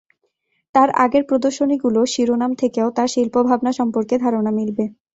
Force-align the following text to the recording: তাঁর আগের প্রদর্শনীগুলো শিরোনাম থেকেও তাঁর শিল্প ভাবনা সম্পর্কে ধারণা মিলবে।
তাঁর 0.75 0.89
আগের 1.03 1.23
প্রদর্শনীগুলো 1.29 1.99
শিরোনাম 2.13 2.51
থেকেও 2.61 2.87
তাঁর 2.97 3.09
শিল্প 3.09 3.35
ভাবনা 3.47 3.71
সম্পর্কে 3.79 4.15
ধারণা 4.23 4.51
মিলবে। 4.57 4.85